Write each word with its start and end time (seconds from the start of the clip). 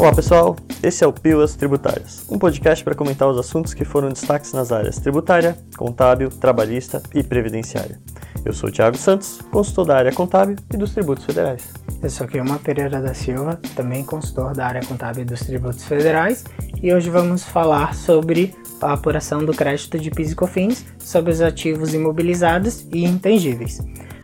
Olá 0.00 0.14
pessoal, 0.14 0.54
esse 0.80 1.02
é 1.02 1.06
o 1.08 1.12
Pílulas 1.12 1.56
Tributárias, 1.56 2.24
um 2.30 2.38
podcast 2.38 2.84
para 2.84 2.94
comentar 2.94 3.28
os 3.28 3.36
assuntos 3.36 3.74
que 3.74 3.84
foram 3.84 4.10
destaques 4.10 4.52
nas 4.52 4.70
áreas 4.70 5.00
tributária, 5.00 5.58
contábil, 5.76 6.30
trabalhista 6.30 7.02
e 7.12 7.20
previdenciária. 7.20 7.98
Eu 8.44 8.52
sou 8.52 8.68
o 8.68 8.72
Thiago 8.72 8.96
Santos, 8.96 9.40
consultor 9.50 9.86
da 9.86 9.96
área 9.96 10.12
contábil 10.12 10.54
e 10.72 10.76
dos 10.76 10.94
tributos 10.94 11.24
federais. 11.24 11.72
Eu 12.00 12.08
sou 12.08 12.28
Kilma 12.28 12.60
Pereira 12.60 13.02
da 13.02 13.12
Silva, 13.12 13.58
também 13.74 14.04
consultor 14.04 14.54
da 14.54 14.68
área 14.68 14.86
contábil 14.86 15.22
e 15.22 15.26
dos 15.26 15.40
tributos 15.40 15.84
federais, 15.84 16.44
e 16.80 16.94
hoje 16.94 17.10
vamos 17.10 17.42
falar 17.42 17.92
sobre 17.92 18.54
a 18.80 18.92
apuração 18.92 19.44
do 19.44 19.52
crédito 19.52 19.98
de 19.98 20.12
PIS 20.12 20.30
e 20.30 20.36
COFINS 20.36 20.86
sobre 21.00 21.32
os 21.32 21.40
ativos 21.40 21.92
imobilizados 21.92 22.86
e 22.92 23.04
intangíveis. 23.04 23.80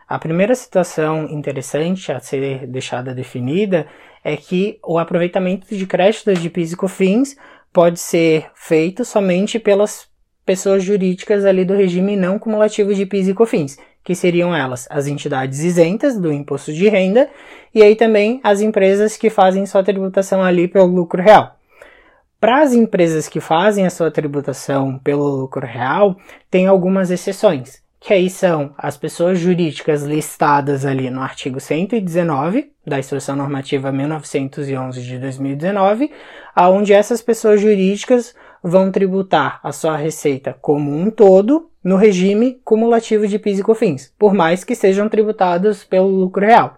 A 0.08 0.18
primeira 0.18 0.54
situação 0.54 1.24
interessante 1.30 2.12
a 2.12 2.20
ser 2.20 2.66
deixada 2.66 3.14
definida 3.14 3.86
é 4.22 4.36
que 4.36 4.78
o 4.82 4.98
aproveitamento 4.98 5.74
de 5.74 5.86
créditos 5.86 6.40
de 6.40 6.50
PIS 6.50 6.72
e 6.72 6.76
COFINS 6.76 7.36
pode 7.72 7.98
ser 7.98 8.46
feito 8.54 9.04
somente 9.04 9.58
pelas 9.58 10.06
pessoas 10.44 10.84
jurídicas 10.84 11.44
ali 11.44 11.64
do 11.64 11.74
regime 11.74 12.16
não 12.16 12.38
cumulativo 12.38 12.94
de 12.94 13.06
PIS 13.06 13.28
e 13.28 13.34
COFINS, 13.34 13.78
que 14.02 14.14
seriam 14.14 14.54
elas 14.54 14.86
as 14.90 15.06
entidades 15.06 15.60
isentas 15.60 16.18
do 16.18 16.30
imposto 16.30 16.72
de 16.72 16.88
renda 16.88 17.30
e 17.74 17.82
aí 17.82 17.96
também 17.96 18.40
as 18.44 18.60
empresas 18.60 19.16
que 19.16 19.30
fazem 19.30 19.64
sua 19.64 19.82
tributação 19.82 20.42
ali 20.42 20.68
pelo 20.68 20.86
lucro 20.86 21.22
real. 21.22 21.56
Para 22.38 22.62
as 22.62 22.74
empresas 22.74 23.26
que 23.26 23.40
fazem 23.40 23.86
a 23.86 23.90
sua 23.90 24.10
tributação 24.10 24.98
pelo 24.98 25.24
lucro 25.24 25.66
real, 25.66 26.14
tem 26.50 26.66
algumas 26.66 27.10
exceções, 27.10 27.82
que 28.04 28.12
aí 28.12 28.28
são 28.28 28.74
as 28.76 28.98
pessoas 28.98 29.38
jurídicas 29.38 30.02
listadas 30.02 30.84
ali 30.84 31.08
no 31.08 31.22
artigo 31.22 31.58
119 31.58 32.70
da 32.86 32.98
Instrução 32.98 33.34
Normativa 33.34 33.90
1911 33.90 35.02
de 35.02 35.18
2019, 35.18 36.10
aonde 36.54 36.92
essas 36.92 37.22
pessoas 37.22 37.62
jurídicas 37.62 38.34
vão 38.62 38.92
tributar 38.92 39.58
a 39.62 39.72
sua 39.72 39.96
receita 39.96 40.54
como 40.60 40.94
um 40.94 41.10
todo 41.10 41.70
no 41.82 41.96
regime 41.96 42.60
cumulativo 42.62 43.26
de 43.26 43.38
PIS 43.38 43.60
e 43.60 43.62
COFINS, 43.62 44.12
por 44.18 44.34
mais 44.34 44.64
que 44.64 44.74
sejam 44.74 45.08
tributados 45.08 45.82
pelo 45.82 46.08
lucro 46.08 46.44
real. 46.44 46.76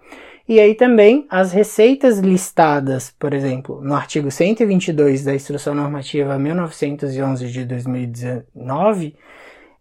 E 0.48 0.60
aí 0.60 0.76
também 0.76 1.26
as 1.28 1.50
receitas 1.50 2.20
listadas, 2.20 3.12
por 3.18 3.34
exemplo, 3.34 3.80
no 3.82 3.96
artigo 3.96 4.30
122 4.30 5.24
da 5.24 5.34
Instrução 5.34 5.74
Normativa 5.74 6.38
1911 6.38 7.48
de 7.48 7.64
2019, 7.64 9.16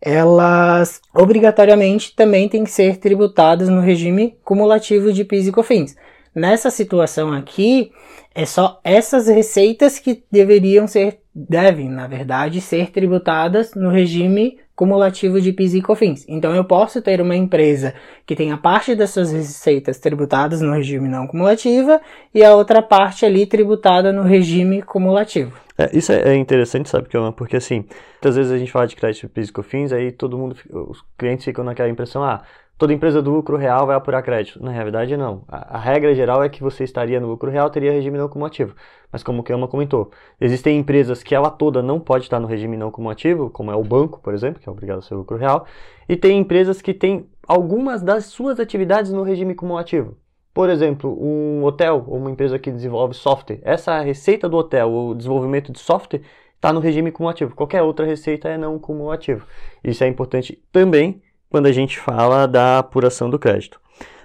elas 0.01 1.01
obrigatoriamente 1.13 2.15
também 2.15 2.47
têm 2.47 2.63
que 2.63 2.71
ser 2.71 2.97
tributadas 2.97 3.69
no 3.69 3.81
regime 3.81 4.37
cumulativo 4.43 5.11
de 5.11 5.23
PIS 5.23 5.47
e 5.47 5.51
COFINS. 5.51 5.95
Nessa 6.35 6.69
situação 6.69 7.31
aqui, 7.31 7.91
é 8.33 8.45
só 8.45 8.81
essas 8.83 9.27
receitas 9.27 9.97
que 9.97 10.23
deveriam 10.29 10.85
ser, 10.85 11.19
devem, 11.33 11.87
na 11.87 12.07
verdade, 12.07 12.59
ser 12.59 12.91
tributadas 12.91 13.73
no 13.73 13.89
regime 13.89 14.59
cumulativo 14.75 15.39
de 15.39 15.53
PIS 15.53 15.75
e 15.75 15.81
COFINS. 15.81 16.25
Então 16.27 16.53
eu 16.53 16.65
posso 16.65 17.01
ter 17.01 17.21
uma 17.21 17.35
empresa 17.35 17.93
que 18.25 18.35
tenha 18.35 18.57
parte 18.57 18.93
das 18.93 19.11
suas 19.11 19.31
receitas 19.31 19.97
tributadas 19.99 20.59
no 20.59 20.73
regime 20.73 21.07
não 21.07 21.25
cumulativa 21.25 22.01
e 22.33 22.43
a 22.43 22.53
outra 22.53 22.81
parte 22.81 23.25
ali 23.25 23.45
tributada 23.45 24.11
no 24.11 24.23
regime 24.23 24.81
cumulativo. 24.81 25.57
É, 25.77 25.97
isso 25.97 26.11
é, 26.11 26.33
é 26.33 26.35
interessante, 26.35 26.89
sabe, 26.89 27.07
que 27.07 27.17
porque 27.37 27.55
assim, 27.55 27.85
muitas 28.15 28.35
vezes 28.35 28.51
a 28.51 28.57
gente 28.57 28.71
fala 28.71 28.87
de 28.87 28.95
crédito 28.97 29.29
PIS 29.29 29.47
e 29.47 29.53
COFINS, 29.53 29.93
aí 29.93 30.11
todo 30.11 30.37
mundo, 30.37 30.57
os 30.89 31.01
clientes 31.17 31.45
ficam 31.45 31.63
naquela 31.63 31.89
impressão, 31.89 32.21
ah, 32.21 32.43
toda 32.77 32.93
empresa 32.93 33.21
do 33.21 33.31
lucro 33.31 33.57
real 33.57 33.85
vai 33.85 33.95
apurar 33.95 34.21
crédito. 34.21 34.61
Na 34.61 34.71
realidade, 34.71 35.15
não. 35.15 35.43
A, 35.47 35.77
a, 35.77 35.79
regra 35.79 36.13
geral 36.13 36.43
é 36.43 36.49
que 36.49 36.61
você 36.61 36.83
estaria 36.83 37.19
no 37.19 37.27
lucro 37.27 37.49
real, 37.49 37.69
teria 37.69 37.91
regime 37.91 38.17
não 38.17 38.27
cumulativo. 38.27 38.75
Mas 39.11 39.23
como 39.23 39.39
o 39.39 39.43
Kelma 39.43 39.67
comentou, 39.67 40.11
existem 40.39 40.77
empresas 40.77 41.23
que 41.23 41.33
ela 41.33 41.49
toda 41.49 41.81
não 41.81 41.99
pode 41.99 42.25
estar 42.25 42.39
no 42.39 42.47
regime 42.47 42.75
não 42.75 42.91
cumulativo, 42.91 43.49
como 43.49 43.71
é 43.71 43.75
o 43.75 43.83
banco, 43.83 44.19
por 44.21 44.33
exemplo, 44.33 44.61
que 44.61 44.67
é 44.67 44.71
obrigado 44.71 44.99
a 44.99 45.01
ser 45.01 45.15
lucro 45.15 45.37
real, 45.37 45.65
e 46.07 46.17
tem 46.17 46.37
empresas 46.37 46.81
que 46.81 46.93
têm 46.93 47.29
algumas 47.47 48.01
das 48.01 48.25
suas 48.25 48.59
atividades 48.59 49.11
no 49.11 49.23
regime 49.23 49.55
cumulativo. 49.55 50.17
Por 50.53 50.69
exemplo, 50.69 51.17
um 51.21 51.63
hotel 51.63 52.03
ou 52.07 52.17
uma 52.17 52.31
empresa 52.31 52.57
que 52.57 52.71
desenvolve 52.71 53.13
software. 53.13 53.59
Essa 53.61 53.99
receita 53.99 54.47
do 54.47 54.55
hotel, 54.57 54.91
o 54.91 55.13
desenvolvimento 55.13 55.71
de 55.71 55.79
software, 55.79 56.21
está 56.55 56.71
no 56.71 56.79
regime 56.79 57.11
cumulativo. 57.11 57.53
Qualquer 57.53 57.81
outra 57.83 58.05
receita 58.05 58.47
é 58.47 58.57
não 58.57 58.79
cumulativo. 58.79 59.45
Isso 59.83 60.03
é 60.03 60.07
importante 60.07 60.57
também 60.71 61.21
quando 61.55 61.67
a 61.67 61.71
gente 61.71 61.97
fala 61.97 62.45
da 62.45 62.79
apuração 62.79 63.29
do 63.29 63.39
crédito. 63.39 63.79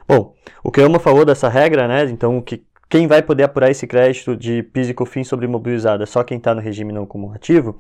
Bom, 0.09 0.35
o 0.65 0.73
Kelma 0.73 0.99
falou 0.99 1.25
dessa 1.25 1.49
regra, 1.49 1.87
né? 1.87 2.03
Então, 2.07 2.43
que 2.43 2.65
quem 2.89 3.07
vai 3.07 3.23
poder 3.23 3.45
apurar 3.45 3.71
esse 3.71 3.87
crédito 3.87 4.37
de 4.37 4.65
PIS 4.65 4.89
e 4.89 4.95
COFINS 4.95 5.29
sobre 5.29 5.47
imobilizado 5.47 6.03
é 6.03 6.07
só 6.07 6.25
quem 6.25 6.39
está 6.39 6.53
no 6.53 6.61
regime 6.61 6.93
não 6.93 7.07
cumulativo. 7.07 7.79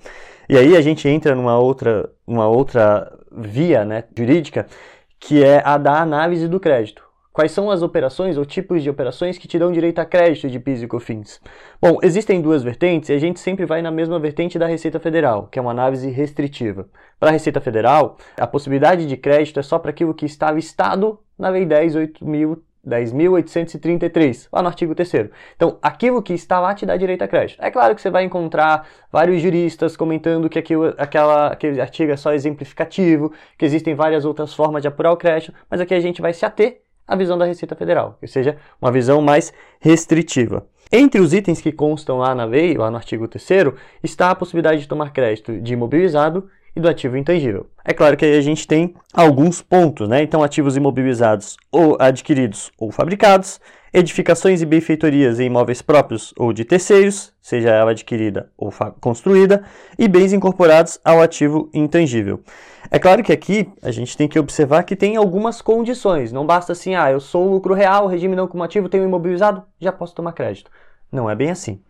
E 0.48 0.56
aí 0.56 0.76
a 0.76 0.80
gente 0.80 1.08
entra 1.08 1.34
numa 1.34 1.58
outra, 1.58 2.08
uma 2.24 2.46
outra 2.46 3.12
via 3.32 3.84
né, 3.84 4.04
jurídica, 4.16 4.68
que 5.18 5.42
é 5.42 5.60
a 5.64 5.76
da 5.76 6.00
análise 6.00 6.46
do 6.46 6.60
crédito. 6.60 7.02
Quais 7.32 7.52
são 7.52 7.70
as 7.70 7.80
operações 7.80 8.36
ou 8.36 8.44
tipos 8.44 8.82
de 8.82 8.90
operações 8.90 9.38
que 9.38 9.46
te 9.46 9.56
dão 9.56 9.70
direito 9.70 10.00
a 10.00 10.04
crédito 10.04 10.50
de 10.50 10.58
PIS 10.58 10.82
e 10.82 10.88
COFINS? 10.88 11.40
Bom, 11.80 11.98
existem 12.02 12.42
duas 12.42 12.64
vertentes 12.64 13.08
e 13.08 13.12
a 13.12 13.18
gente 13.18 13.38
sempre 13.38 13.64
vai 13.64 13.80
na 13.80 13.92
mesma 13.92 14.18
vertente 14.18 14.58
da 14.58 14.66
Receita 14.66 14.98
Federal, 14.98 15.46
que 15.46 15.56
é 15.56 15.62
uma 15.62 15.70
análise 15.70 16.10
restritiva. 16.10 16.88
Para 17.20 17.28
a 17.28 17.32
Receita 17.32 17.60
Federal, 17.60 18.16
a 18.36 18.48
possibilidade 18.48 19.06
de 19.06 19.16
crédito 19.16 19.60
é 19.60 19.62
só 19.62 19.78
para 19.78 19.92
aquilo 19.92 20.12
que 20.12 20.26
está 20.26 20.50
listado 20.50 21.20
na 21.38 21.50
Lei 21.50 21.64
10.833, 21.64 24.48
lá 24.52 24.60
no 24.60 24.66
artigo 24.66 24.92
3 24.92 25.30
Então, 25.54 25.78
aquilo 25.80 26.20
que 26.20 26.32
está 26.32 26.58
lá 26.58 26.74
te 26.74 26.84
dá 26.84 26.96
direito 26.96 27.22
a 27.22 27.28
crédito. 27.28 27.62
É 27.62 27.70
claro 27.70 27.94
que 27.94 28.02
você 28.02 28.10
vai 28.10 28.24
encontrar 28.24 28.88
vários 29.12 29.40
juristas 29.40 29.96
comentando 29.96 30.48
que 30.48 30.58
aquilo, 30.58 30.92
aquela, 30.98 31.46
aquele 31.46 31.80
artigo 31.80 32.10
é 32.10 32.16
só 32.16 32.32
exemplificativo, 32.32 33.32
que 33.56 33.64
existem 33.64 33.94
várias 33.94 34.24
outras 34.24 34.52
formas 34.52 34.82
de 34.82 34.88
apurar 34.88 35.12
o 35.12 35.16
crédito, 35.16 35.54
mas 35.70 35.80
aqui 35.80 35.94
a 35.94 36.00
gente 36.00 36.20
vai 36.20 36.32
se 36.32 36.44
ater 36.44 36.82
a 37.10 37.16
visão 37.16 37.36
da 37.36 37.44
Receita 37.44 37.74
Federal, 37.74 38.16
ou 38.22 38.28
seja, 38.28 38.56
uma 38.80 38.92
visão 38.92 39.20
mais 39.20 39.52
restritiva. 39.80 40.64
Entre 40.92 41.20
os 41.20 41.34
itens 41.34 41.60
que 41.60 41.72
constam 41.72 42.18
lá 42.18 42.36
na 42.36 42.44
lei, 42.44 42.76
lá 42.76 42.88
no 42.88 42.96
artigo 42.96 43.26
3 43.26 43.74
está 44.00 44.30
a 44.30 44.34
possibilidade 44.34 44.80
de 44.80 44.88
tomar 44.88 45.12
crédito 45.12 45.60
de 45.60 45.72
imobilizado 45.72 46.48
e 46.74 46.80
do 46.80 46.88
ativo 46.88 47.16
intangível. 47.16 47.66
É 47.84 47.92
claro 47.92 48.16
que 48.16 48.24
aí 48.24 48.36
a 48.36 48.40
gente 48.40 48.66
tem 48.66 48.94
alguns 49.12 49.62
pontos, 49.62 50.08
né? 50.08 50.22
Então, 50.22 50.42
ativos 50.42 50.76
imobilizados 50.76 51.56
ou 51.70 51.96
adquiridos 51.98 52.70
ou 52.78 52.90
fabricados, 52.90 53.60
edificações 53.92 54.62
e 54.62 54.66
benfeitorias 54.66 55.40
em 55.40 55.46
imóveis 55.46 55.82
próprios 55.82 56.32
ou 56.36 56.52
de 56.52 56.64
terceiros, 56.64 57.32
seja 57.40 57.70
ela 57.70 57.90
adquirida 57.90 58.50
ou 58.56 58.72
construída, 59.00 59.64
e 59.98 60.06
bens 60.06 60.32
incorporados 60.32 61.00
ao 61.04 61.20
ativo 61.20 61.68
intangível. 61.74 62.40
É 62.90 62.98
claro 62.98 63.22
que 63.22 63.32
aqui 63.32 63.68
a 63.82 63.90
gente 63.90 64.16
tem 64.16 64.28
que 64.28 64.38
observar 64.38 64.84
que 64.84 64.96
tem 64.96 65.16
algumas 65.16 65.60
condições. 65.60 66.32
Não 66.32 66.46
basta 66.46 66.72
assim, 66.72 66.94
ah, 66.94 67.10
eu 67.10 67.20
sou 67.20 67.50
lucro 67.50 67.74
real, 67.74 68.06
regime 68.06 68.36
não 68.36 68.46
cumulativo, 68.46 68.88
tenho 68.88 69.04
imobilizado, 69.04 69.62
já 69.80 69.92
posso 69.92 70.14
tomar 70.14 70.32
crédito. 70.32 70.70
Não 71.10 71.28
é 71.28 71.34
bem 71.34 71.50
assim. 71.50 71.80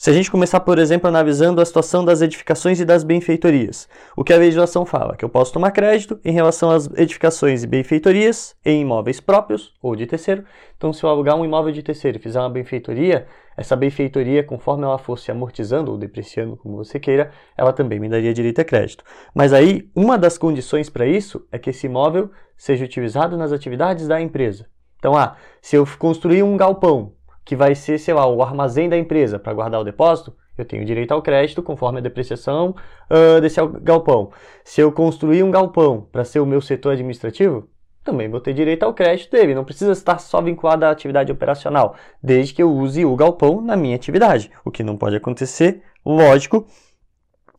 Se 0.00 0.10
a 0.10 0.12
gente 0.12 0.30
começar, 0.30 0.60
por 0.60 0.78
exemplo, 0.78 1.08
analisando 1.08 1.60
a 1.60 1.64
situação 1.64 2.04
das 2.04 2.22
edificações 2.22 2.78
e 2.78 2.84
das 2.84 3.02
benfeitorias, 3.02 3.88
o 4.16 4.22
que 4.22 4.32
a 4.32 4.36
legislação 4.36 4.86
fala? 4.86 5.16
Que 5.16 5.24
eu 5.24 5.28
posso 5.28 5.52
tomar 5.52 5.72
crédito 5.72 6.20
em 6.24 6.30
relação 6.30 6.70
às 6.70 6.88
edificações 6.96 7.64
e 7.64 7.66
benfeitorias 7.66 8.54
em 8.64 8.82
imóveis 8.82 9.18
próprios 9.18 9.74
ou 9.82 9.96
de 9.96 10.06
terceiro. 10.06 10.44
Então, 10.76 10.92
se 10.92 11.02
eu 11.02 11.10
alugar 11.10 11.34
um 11.34 11.44
imóvel 11.44 11.72
de 11.72 11.82
terceiro 11.82 12.16
e 12.16 12.20
fizer 12.20 12.38
uma 12.38 12.48
benfeitoria, 12.48 13.26
essa 13.56 13.74
benfeitoria, 13.74 14.44
conforme 14.44 14.84
ela 14.84 14.98
fosse 14.98 15.32
amortizando 15.32 15.90
ou 15.90 15.98
depreciando, 15.98 16.56
como 16.56 16.76
você 16.76 17.00
queira, 17.00 17.32
ela 17.56 17.72
também 17.72 17.98
me 17.98 18.08
daria 18.08 18.32
direito 18.32 18.60
a 18.60 18.64
crédito. 18.64 19.02
Mas 19.34 19.52
aí, 19.52 19.90
uma 19.96 20.16
das 20.16 20.38
condições 20.38 20.88
para 20.88 21.08
isso 21.08 21.44
é 21.50 21.58
que 21.58 21.70
esse 21.70 21.86
imóvel 21.86 22.30
seja 22.56 22.84
utilizado 22.84 23.36
nas 23.36 23.50
atividades 23.50 24.06
da 24.06 24.20
empresa. 24.20 24.66
Então, 24.96 25.16
ah, 25.16 25.34
se 25.60 25.74
eu 25.74 25.84
construir 25.98 26.44
um 26.44 26.56
galpão 26.56 27.17
que 27.48 27.56
vai 27.56 27.74
ser, 27.74 27.98
sei 27.98 28.12
lá, 28.12 28.26
o 28.26 28.42
armazém 28.42 28.90
da 28.90 28.98
empresa 28.98 29.38
para 29.38 29.54
guardar 29.54 29.80
o 29.80 29.84
depósito, 29.84 30.36
eu 30.58 30.66
tenho 30.66 30.84
direito 30.84 31.12
ao 31.12 31.22
crédito 31.22 31.62
conforme 31.62 31.98
a 31.98 32.02
depreciação 32.02 32.76
uh, 33.10 33.40
desse 33.40 33.58
galpão. 33.80 34.30
Se 34.62 34.82
eu 34.82 34.92
construir 34.92 35.42
um 35.42 35.50
galpão 35.50 36.06
para 36.12 36.26
ser 36.26 36.40
o 36.40 36.46
meu 36.46 36.60
setor 36.60 36.92
administrativo, 36.92 37.66
também 38.04 38.28
vou 38.28 38.38
ter 38.38 38.52
direito 38.52 38.82
ao 38.82 38.92
crédito 38.92 39.30
dele. 39.30 39.54
Não 39.54 39.64
precisa 39.64 39.92
estar 39.92 40.18
só 40.18 40.42
vinculado 40.42 40.84
à 40.84 40.90
atividade 40.90 41.32
operacional, 41.32 41.96
desde 42.22 42.52
que 42.52 42.62
eu 42.62 42.70
use 42.70 43.02
o 43.06 43.16
galpão 43.16 43.62
na 43.62 43.78
minha 43.78 43.96
atividade. 43.96 44.50
O 44.62 44.70
que 44.70 44.82
não 44.82 44.98
pode 44.98 45.16
acontecer, 45.16 45.80
lógico, 46.04 46.66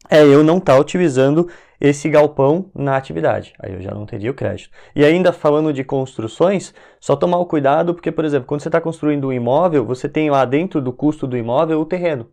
é 0.07 0.24
eu 0.24 0.44
não 0.44 0.59
estar 0.59 0.75
tá 0.75 0.80
utilizando 0.80 1.50
esse 1.79 2.09
galpão 2.09 2.69
na 2.75 2.97
atividade. 2.97 3.53
Aí 3.59 3.73
eu 3.73 3.81
já 3.81 3.91
não 3.91 4.05
teria 4.05 4.31
o 4.31 4.33
crédito. 4.33 4.69
E 4.95 5.03
ainda 5.05 5.31
falando 5.31 5.71
de 5.71 5.83
construções, 5.83 6.73
só 6.99 7.15
tomar 7.15 7.37
o 7.37 7.45
cuidado, 7.45 7.93
porque, 7.93 8.11
por 8.11 8.25
exemplo, 8.25 8.47
quando 8.47 8.61
você 8.61 8.67
está 8.67 8.81
construindo 8.81 9.27
um 9.27 9.33
imóvel, 9.33 9.85
você 9.85 10.09
tem 10.09 10.29
lá 10.29 10.43
dentro 10.45 10.81
do 10.81 10.91
custo 10.91 11.25
do 11.25 11.37
imóvel 11.37 11.79
o 11.79 11.85
terreno. 11.85 12.27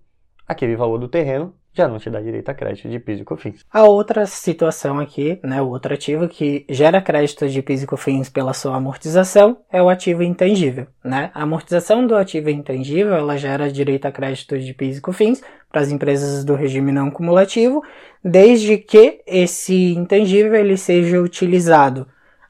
Aquele 0.46 0.76
valor 0.76 0.98
do 0.98 1.08
terreno 1.08 1.54
já 1.76 1.86
não 1.86 1.98
te 1.98 2.08
dá 2.08 2.20
direito 2.20 2.48
a 2.48 2.54
crédito 2.54 2.88
de 2.88 2.98
PIS 2.98 3.20
e 3.20 3.24
COFINS. 3.24 3.64
A 3.70 3.84
outra 3.84 4.24
situação 4.26 4.98
aqui, 4.98 5.38
né, 5.42 5.60
o 5.60 5.68
outro 5.68 5.92
ativo 5.92 6.26
que 6.28 6.64
gera 6.68 7.02
crédito 7.02 7.48
de 7.48 7.60
PIS 7.60 7.82
e 7.82 7.86
COFINS 7.86 8.30
pela 8.30 8.54
sua 8.54 8.76
amortização 8.76 9.58
é 9.70 9.82
o 9.82 9.88
ativo 9.88 10.22
intangível, 10.22 10.86
né? 11.04 11.30
A 11.34 11.42
amortização 11.42 12.06
do 12.06 12.16
ativo 12.16 12.48
intangível, 12.48 13.14
ela 13.14 13.36
gera 13.36 13.70
direito 13.70 14.06
a 14.06 14.12
crédito 14.12 14.58
de 14.58 14.72
PIS 14.72 14.98
e 14.98 15.00
COFINS 15.00 15.42
para 15.70 15.82
as 15.82 15.90
empresas 15.92 16.44
do 16.44 16.54
regime 16.54 16.90
não 16.90 17.10
cumulativo, 17.10 17.82
desde 18.24 18.78
que 18.78 19.20
esse 19.26 19.92
intangível 19.92 20.54
ele 20.54 20.76
seja 20.76 21.20
utilizado 21.20 22.06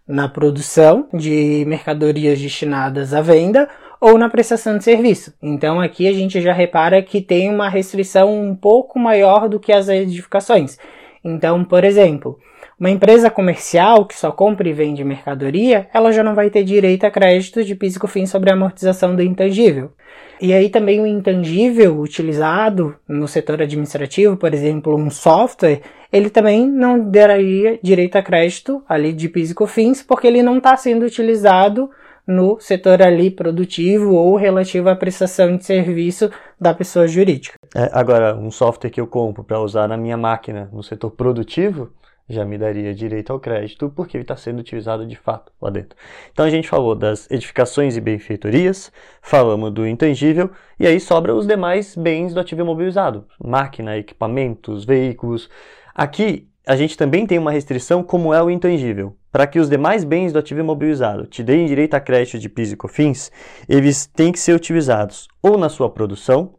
na 0.06 0.28
produção 0.28 1.08
de 1.12 1.64
mercadorias 1.67 2.40
destinadas 2.40 3.12
à 3.12 3.20
venda 3.20 3.69
ou 4.00 4.19
na 4.19 4.28
prestação 4.28 4.78
de 4.78 4.84
serviço. 4.84 5.34
Então 5.43 5.81
aqui 5.81 6.08
a 6.08 6.12
gente 6.12 6.40
já 6.40 6.52
repara 6.52 7.02
que 7.02 7.20
tem 7.20 7.50
uma 7.50 7.69
restrição 7.69 8.32
um 8.32 8.54
pouco 8.54 8.98
maior 8.98 9.48
do 9.48 9.60
que 9.60 9.72
as 9.72 9.88
edificações. 9.88 10.78
Então, 11.25 11.64
por 11.64 11.82
exemplo, 11.82 12.38
uma 12.78 12.90
empresa 12.90 13.31
comercial 13.31 14.04
que 14.04 14.14
só 14.14 14.31
compra 14.31 14.69
e 14.69 14.72
vende 14.72 15.02
mercadoria, 15.02 15.88
ela 15.94 16.12
já 16.12 16.22
não 16.22 16.34
vai 16.34 16.50
ter 16.50 16.62
direito 16.62 17.04
a 17.04 17.10
crédito 17.10 17.64
de 17.64 17.75
PIS 17.75 17.96
e 17.96 18.26
sobre 18.26 18.50
a 18.50 18.52
amortização 18.52 19.16
do 19.16 19.22
intangível. 19.22 19.93
E 20.40 20.52
aí 20.52 20.69
também 20.69 21.00
o 21.00 21.06
intangível 21.06 21.99
utilizado 21.99 22.94
no 23.08 23.26
setor 23.26 23.62
administrativo, 23.62 24.37
por 24.37 24.52
exemplo, 24.52 24.94
um 24.94 25.08
software, 25.08 25.81
ele 26.12 26.28
também 26.28 26.66
não 26.66 27.10
daria 27.10 27.78
direito 27.82 28.16
a 28.16 28.22
crédito 28.22 28.82
ali 28.87 29.12
de 29.14 29.31
PIS 29.31 29.52
e 29.52 30.04
porque 30.06 30.26
ele 30.26 30.42
não 30.42 30.58
está 30.58 30.76
sendo 30.76 31.06
utilizado 31.06 31.90
no 32.26 32.58
setor 32.58 33.02
ali 33.02 33.31
produtivo 33.31 34.14
ou 34.14 34.37
relativo 34.37 34.88
à 34.88 34.96
prestação 34.96 35.56
de 35.56 35.64
serviço 35.64 36.31
da 36.61 36.75
pessoa 36.75 37.06
jurídica. 37.06 37.55
É, 37.75 37.88
agora, 37.93 38.37
um 38.37 38.50
software 38.50 38.90
que 38.90 39.00
eu 39.00 39.06
compro 39.06 39.44
para 39.44 39.61
usar 39.61 39.87
na 39.87 39.96
minha 39.96 40.17
máquina 40.17 40.69
no 40.73 40.82
setor 40.82 41.11
produtivo 41.11 41.93
já 42.28 42.44
me 42.44 42.58
daria 42.58 42.93
direito 42.94 43.32
ao 43.32 43.38
crédito 43.38 43.90
porque 43.94 44.17
ele 44.17 44.25
está 44.25 44.37
sendo 44.37 44.58
utilizado 44.58 45.06
de 45.06 45.14
fato 45.14 45.52
lá 45.61 45.70
dentro. 45.70 45.96
Então 46.32 46.44
a 46.44 46.50
gente 46.50 46.69
falou 46.69 46.94
das 46.94 47.31
edificações 47.31 47.96
e 47.96 48.00
benfeitorias, 48.00 48.90
falamos 49.23 49.70
do 49.73 49.87
intangível 49.87 50.50
e 50.78 50.87
aí 50.87 50.99
sobra 50.99 51.34
os 51.34 51.46
demais 51.46 51.94
bens 51.94 52.34
do 52.34 52.40
ativo 52.40 52.62
imobilizado, 52.62 53.26
máquina, 53.43 53.96
equipamentos, 53.96 54.84
veículos. 54.84 55.49
Aqui 55.94 56.49
a 56.66 56.74
gente 56.74 56.96
também 56.96 57.24
tem 57.24 57.38
uma 57.38 57.52
restrição 57.52 58.02
como 58.02 58.34
é 58.34 58.42
o 58.42 58.50
intangível. 58.50 59.16
Para 59.30 59.46
que 59.46 59.60
os 59.60 59.70
demais 59.70 60.02
bens 60.02 60.32
do 60.32 60.38
ativo 60.40 60.58
imobilizado 60.58 61.24
te 61.24 61.40
deem 61.40 61.64
direito 61.64 61.94
a 61.94 62.00
crédito 62.00 62.40
de 62.40 62.48
PIS 62.48 62.72
e 62.72 62.76
COFINS, 62.76 63.30
eles 63.68 64.04
têm 64.06 64.32
que 64.32 64.38
ser 64.40 64.52
utilizados 64.52 65.28
ou 65.40 65.56
na 65.56 65.68
sua 65.68 65.88
produção, 65.88 66.54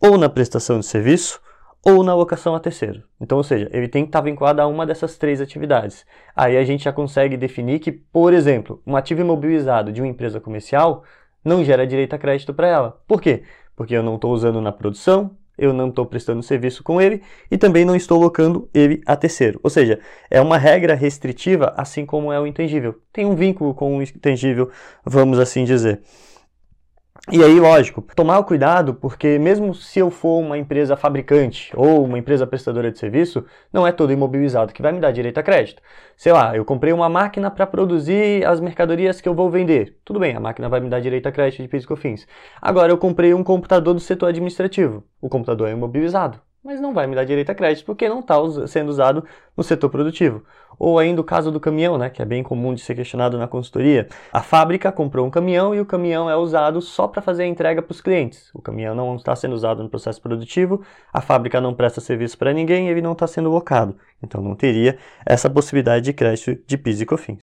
ou 0.00 0.16
na 0.16 0.28
prestação 0.28 0.78
de 0.78 0.86
serviço, 0.86 1.40
ou 1.84 2.04
na 2.04 2.12
alocação 2.12 2.54
a 2.54 2.60
terceiro. 2.60 3.02
Então, 3.20 3.38
ou 3.38 3.44
seja, 3.44 3.68
ele 3.72 3.88
tem 3.88 4.04
que 4.04 4.10
estar 4.10 4.20
vinculado 4.20 4.62
a 4.62 4.66
uma 4.68 4.86
dessas 4.86 5.18
três 5.18 5.40
atividades. 5.40 6.06
Aí 6.36 6.56
a 6.56 6.62
gente 6.62 6.84
já 6.84 6.92
consegue 6.92 7.36
definir 7.36 7.80
que, 7.80 7.90
por 7.90 8.32
exemplo, 8.32 8.80
um 8.86 8.94
ativo 8.94 9.22
imobilizado 9.22 9.90
de 9.90 10.00
uma 10.00 10.08
empresa 10.08 10.38
comercial 10.38 11.02
não 11.44 11.64
gera 11.64 11.86
direito 11.86 12.14
a 12.14 12.18
crédito 12.18 12.54
para 12.54 12.68
ela. 12.68 13.02
Por 13.08 13.20
quê? 13.20 13.42
Porque 13.74 13.96
eu 13.96 14.02
não 14.02 14.14
estou 14.14 14.32
usando 14.32 14.60
na 14.60 14.70
produção, 14.70 15.36
eu 15.60 15.72
não 15.72 15.88
estou 15.88 16.06
prestando 16.06 16.42
serviço 16.42 16.82
com 16.82 17.00
ele 17.00 17.22
e 17.50 17.58
também 17.58 17.84
não 17.84 17.94
estou 17.94 18.18
locando 18.18 18.68
ele 18.72 19.02
a 19.06 19.14
terceiro. 19.14 19.60
Ou 19.62 19.70
seja, 19.70 20.00
é 20.30 20.40
uma 20.40 20.56
regra 20.56 20.94
restritiva, 20.94 21.74
assim 21.76 22.06
como 22.06 22.32
é 22.32 22.40
o 22.40 22.46
intangível. 22.46 22.98
Tem 23.12 23.26
um 23.26 23.36
vínculo 23.36 23.74
com 23.74 23.96
o 23.98 24.02
intangível, 24.02 24.70
vamos 25.04 25.38
assim 25.38 25.64
dizer. 25.64 26.00
E 27.28 27.44
aí, 27.44 27.60
lógico, 27.60 28.02
tomar 28.16 28.38
o 28.38 28.44
cuidado, 28.44 28.94
porque 28.94 29.38
mesmo 29.38 29.74
se 29.74 29.98
eu 29.98 30.10
for 30.10 30.40
uma 30.40 30.56
empresa 30.56 30.96
fabricante 30.96 31.70
ou 31.76 32.04
uma 32.04 32.18
empresa 32.18 32.46
prestadora 32.46 32.90
de 32.90 32.98
serviço, 32.98 33.44
não 33.72 33.86
é 33.86 33.92
todo 33.92 34.12
imobilizado 34.12 34.72
que 34.72 34.80
vai 34.80 34.90
me 34.90 35.00
dar 35.00 35.12
direito 35.12 35.38
a 35.38 35.42
crédito. 35.42 35.82
Sei 36.16 36.32
lá, 36.32 36.56
eu 36.56 36.64
comprei 36.64 36.92
uma 36.92 37.08
máquina 37.08 37.50
para 37.50 37.66
produzir 37.66 38.44
as 38.46 38.58
mercadorias 38.58 39.20
que 39.20 39.28
eu 39.28 39.34
vou 39.34 39.50
vender. 39.50 39.98
Tudo 40.04 40.18
bem, 40.18 40.34
a 40.34 40.40
máquina 40.40 40.68
vai 40.68 40.80
me 40.80 40.88
dar 40.88 41.00
direito 41.00 41.28
a 41.28 41.32
crédito 41.32 41.62
de 41.62 41.68
PIS 41.68 41.84
e 41.84 41.86
COFINS. 41.86 42.26
Agora, 42.60 42.90
eu 42.90 42.98
comprei 42.98 43.34
um 43.34 43.44
computador 43.44 43.94
do 43.94 44.00
setor 44.00 44.30
administrativo. 44.30 45.04
O 45.20 45.28
computador 45.28 45.68
é 45.68 45.72
imobilizado 45.72 46.40
mas 46.64 46.80
não 46.80 46.92
vai 46.92 47.06
me 47.06 47.14
dar 47.14 47.24
direito 47.24 47.50
a 47.50 47.54
crédito 47.54 47.84
porque 47.84 48.08
não 48.08 48.20
está 48.20 48.36
sendo 48.66 48.88
usado 48.88 49.24
no 49.56 49.62
setor 49.62 49.88
produtivo. 49.88 50.44
Ou 50.78 50.98
ainda 50.98 51.20
o 51.20 51.24
caso 51.24 51.50
do 51.50 51.60
caminhão, 51.60 51.98
né, 51.98 52.08
que 52.08 52.22
é 52.22 52.24
bem 52.24 52.42
comum 52.42 52.74
de 52.74 52.80
ser 52.80 52.94
questionado 52.94 53.36
na 53.36 53.46
consultoria. 53.46 54.08
A 54.32 54.42
fábrica 54.42 54.90
comprou 54.90 55.26
um 55.26 55.30
caminhão 55.30 55.74
e 55.74 55.80
o 55.80 55.86
caminhão 55.86 56.30
é 56.30 56.36
usado 56.36 56.80
só 56.80 57.06
para 57.06 57.20
fazer 57.20 57.42
a 57.42 57.46
entrega 57.46 57.82
para 57.82 57.92
os 57.92 58.00
clientes. 58.00 58.50
O 58.54 58.62
caminhão 58.62 58.94
não 58.94 59.16
está 59.16 59.34
sendo 59.36 59.54
usado 59.54 59.82
no 59.82 59.90
processo 59.90 60.20
produtivo, 60.22 60.82
a 61.12 61.20
fábrica 61.20 61.60
não 61.60 61.74
presta 61.74 62.00
serviço 62.00 62.38
para 62.38 62.52
ninguém 62.52 62.88
e 62.88 62.90
ele 62.90 63.02
não 63.02 63.12
está 63.12 63.26
sendo 63.26 63.50
locado. 63.50 63.96
Então 64.22 64.42
não 64.42 64.54
teria 64.54 64.98
essa 65.26 65.50
possibilidade 65.50 66.04
de 66.04 66.12
crédito 66.12 66.62
de 66.66 66.78
PIS 66.78 67.00
e 67.00 67.06
COFINS. 67.06 67.49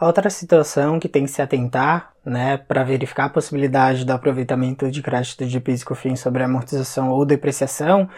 Outra 0.00 0.30
situação 0.30 0.98
que 0.98 1.08
tem 1.08 1.24
que 1.24 1.30
se 1.30 1.42
atentar, 1.42 2.12
né, 2.24 2.56
para 2.56 2.82
verificar 2.82 3.26
a 3.26 3.30
possibilidade 3.30 4.04
do 4.04 4.12
aproveitamento 4.12 4.90
de 4.90 5.02
crédito 5.02 5.44
de 5.44 5.60
PIS 5.60 5.84
e 6.04 6.16
sobre 6.16 6.42
amortização 6.42 7.10
ou 7.10 7.24
depreciação, 7.26 8.08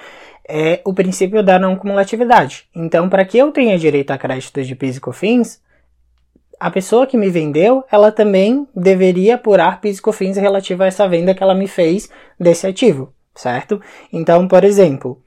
é 0.49 0.81
o 0.85 0.95
princípio 0.95 1.43
da 1.43 1.59
não 1.59 1.75
cumulatividade. 1.75 2.69
Então, 2.75 3.09
para 3.09 3.25
que 3.25 3.37
eu 3.37 3.51
tenha 3.51 3.79
direito 3.79 4.13
a 4.13 4.19
crédito 4.19 4.63
de 4.63 4.75
PIS 4.75 4.97
e 4.97 5.01
a 6.61 6.71
pessoa 6.71 7.07
que 7.07 7.17
me 7.17 7.29
vendeu, 7.29 7.85
ela 7.91 8.13
também 8.13 8.69
deveria 8.75 9.35
apurar 9.35 9.81
PIS 9.81 9.99
e 9.99 10.03
COFINS 10.03 10.37
relativa 10.37 10.85
a 10.85 10.87
essa 10.87 11.09
venda 11.09 11.35
que 11.35 11.43
ela 11.43 11.55
me 11.55 11.67
fez 11.67 12.09
desse 12.39 12.67
ativo, 12.67 13.13
certo? 13.35 13.81
Então, 14.13 14.47
por 14.47 14.63
exemplo, 14.63 15.21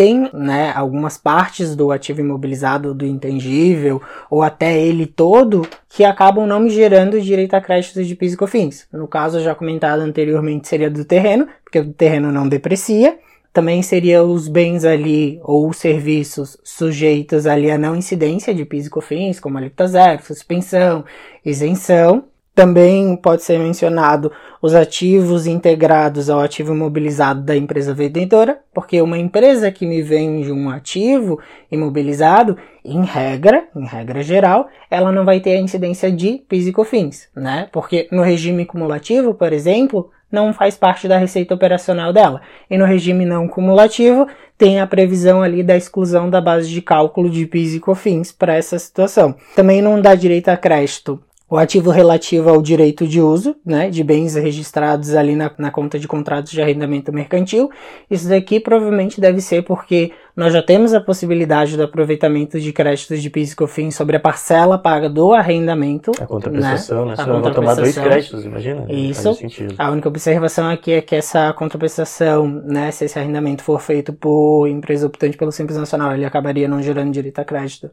tem 0.00 0.30
né, 0.32 0.72
algumas 0.74 1.18
partes 1.18 1.76
do 1.76 1.92
ativo 1.92 2.22
imobilizado 2.22 2.94
do 2.94 3.04
intangível 3.04 4.00
ou 4.30 4.42
até 4.42 4.80
ele 4.80 5.04
todo 5.04 5.68
que 5.90 6.02
acabam 6.04 6.46
não 6.46 6.58
me 6.58 6.70
gerando 6.70 7.20
direito 7.20 7.52
a 7.52 7.60
créditos 7.60 8.08
de 8.08 8.16
PIS 8.16 8.32
e 8.32 8.36
COFINS. 8.38 8.88
No 8.90 9.06
caso 9.06 9.42
já 9.42 9.54
comentado 9.54 10.00
anteriormente 10.00 10.68
seria 10.68 10.88
do 10.88 11.04
terreno, 11.04 11.46
porque 11.62 11.80
o 11.80 11.92
terreno 11.92 12.32
não 12.32 12.48
deprecia. 12.48 13.18
Também 13.52 13.82
seria 13.82 14.24
os 14.24 14.48
bens 14.48 14.86
ali 14.86 15.38
ou 15.42 15.70
serviços 15.70 16.56
sujeitos 16.64 17.46
ali 17.46 17.70
a 17.70 17.76
não 17.76 17.94
incidência 17.94 18.54
de 18.54 18.64
PIS 18.64 18.86
e 18.86 18.90
COFINS, 18.90 19.38
como 19.38 19.58
alíquota 19.58 19.86
zero, 19.86 20.22
suspensão, 20.22 21.04
isenção. 21.44 22.24
Também 22.60 23.16
pode 23.16 23.42
ser 23.42 23.58
mencionado 23.58 24.30
os 24.60 24.74
ativos 24.74 25.46
integrados 25.46 26.28
ao 26.28 26.40
ativo 26.40 26.74
imobilizado 26.74 27.40
da 27.40 27.56
empresa 27.56 27.94
vendedora, 27.94 28.58
porque 28.74 29.00
uma 29.00 29.16
empresa 29.16 29.72
que 29.72 29.86
me 29.86 30.02
vende 30.02 30.52
um 30.52 30.68
ativo 30.68 31.40
imobilizado, 31.72 32.58
em 32.84 33.02
regra, 33.02 33.64
em 33.74 33.86
regra 33.86 34.22
geral, 34.22 34.68
ela 34.90 35.10
não 35.10 35.24
vai 35.24 35.40
ter 35.40 35.52
a 35.52 35.58
incidência 35.58 36.12
de 36.12 36.44
PIS 36.46 36.66
e 36.66 36.72
COFINS, 36.72 37.30
né? 37.34 37.66
Porque 37.72 38.06
no 38.12 38.20
regime 38.20 38.66
cumulativo, 38.66 39.32
por 39.32 39.54
exemplo, 39.54 40.10
não 40.30 40.52
faz 40.52 40.76
parte 40.76 41.08
da 41.08 41.16
receita 41.16 41.54
operacional 41.54 42.12
dela. 42.12 42.42
E 42.68 42.76
no 42.76 42.84
regime 42.84 43.24
não 43.24 43.48
cumulativo, 43.48 44.26
tem 44.58 44.80
a 44.80 44.86
previsão 44.86 45.40
ali 45.40 45.62
da 45.62 45.78
exclusão 45.78 46.28
da 46.28 46.42
base 46.42 46.68
de 46.68 46.82
cálculo 46.82 47.30
de 47.30 47.46
PIS 47.46 47.76
e 47.76 47.80
COFINS 47.80 48.32
para 48.32 48.54
essa 48.54 48.78
situação. 48.78 49.34
Também 49.56 49.80
não 49.80 49.98
dá 49.98 50.14
direito 50.14 50.50
a 50.50 50.58
crédito 50.58 51.18
o 51.50 51.56
ativo 51.56 51.90
relativo 51.90 52.48
ao 52.48 52.62
direito 52.62 53.08
de 53.08 53.20
uso, 53.20 53.56
né, 53.66 53.90
de 53.90 54.04
bens 54.04 54.36
registrados 54.36 55.16
ali 55.16 55.34
na, 55.34 55.50
na, 55.58 55.68
conta 55.68 55.98
de 55.98 56.06
contratos 56.06 56.52
de 56.52 56.62
arrendamento 56.62 57.12
mercantil. 57.12 57.68
Isso 58.08 58.28
daqui 58.28 58.60
provavelmente 58.60 59.20
deve 59.20 59.40
ser 59.40 59.64
porque 59.64 60.12
nós 60.36 60.52
já 60.52 60.62
temos 60.62 60.94
a 60.94 61.00
possibilidade 61.00 61.76
do 61.76 61.82
aproveitamento 61.82 62.60
de 62.60 62.72
créditos 62.72 63.20
de 63.20 63.28
PIS 63.28 63.50
e 63.50 63.56
COFINS 63.56 63.96
sobre 63.96 64.16
a 64.16 64.20
parcela 64.20 64.78
paga 64.78 65.10
do 65.10 65.34
arrendamento. 65.34 66.12
A 66.20 66.26
contraprestação, 66.26 67.04
né? 67.04 67.16
né? 67.16 67.22
A 67.22 67.40
Você 67.40 67.50
tomar 67.50 67.74
dois 67.74 67.98
créditos, 67.98 68.44
imagina. 68.44 68.86
Isso. 68.88 69.36
A 69.76 69.90
única 69.90 70.08
observação 70.08 70.70
aqui 70.70 70.92
é 70.92 71.02
que 71.02 71.16
essa 71.16 71.52
contraprestação, 71.54 72.46
né, 72.46 72.92
se 72.92 73.06
esse 73.06 73.18
arrendamento 73.18 73.64
for 73.64 73.80
feito 73.80 74.12
por 74.12 74.68
empresa 74.68 75.04
optante 75.04 75.36
pelo 75.36 75.50
Simples 75.50 75.76
Nacional, 75.76 76.14
ele 76.14 76.24
acabaria 76.24 76.68
não 76.68 76.80
gerando 76.80 77.10
direito 77.10 77.40
a 77.40 77.44
crédito 77.44 77.90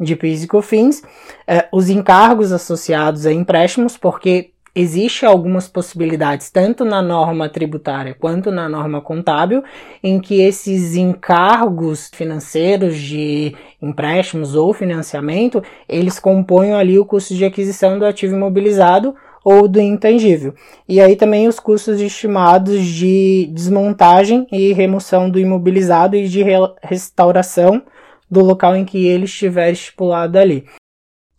de 0.00 0.16
PIS 0.16 0.44
e 0.44 0.46
COFINS, 0.46 1.02
é, 1.46 1.68
os 1.70 1.90
encargos 1.90 2.52
associados 2.52 3.26
a 3.26 3.32
empréstimos, 3.32 3.98
porque 3.98 4.50
existe 4.74 5.26
algumas 5.26 5.68
possibilidades, 5.68 6.50
tanto 6.50 6.84
na 6.84 7.02
norma 7.02 7.48
tributária 7.48 8.16
quanto 8.18 8.50
na 8.50 8.68
norma 8.68 9.00
contábil, 9.00 9.62
em 10.02 10.20
que 10.20 10.40
esses 10.40 10.94
encargos 10.94 12.10
financeiros 12.14 12.96
de 12.96 13.54
empréstimos 13.82 14.54
ou 14.54 14.72
financiamento, 14.72 15.62
eles 15.88 16.18
compõem 16.18 16.72
ali 16.72 16.98
o 16.98 17.04
custo 17.04 17.34
de 17.34 17.44
aquisição 17.44 17.98
do 17.98 18.06
ativo 18.06 18.36
imobilizado 18.36 19.14
ou 19.44 19.66
do 19.66 19.80
intangível. 19.80 20.54
E 20.88 21.00
aí 21.00 21.16
também 21.16 21.48
os 21.48 21.58
custos 21.58 22.00
estimados 22.00 22.84
de 22.84 23.50
desmontagem 23.52 24.46
e 24.52 24.72
remoção 24.72 25.30
do 25.30 25.38
imobilizado 25.38 26.14
e 26.14 26.28
de 26.28 26.44
restauração 26.82 27.82
do 28.30 28.40
local 28.40 28.76
em 28.76 28.84
que 28.84 29.06
ele 29.06 29.24
estiver 29.24 29.70
estipulado 29.70 30.38
ali. 30.38 30.64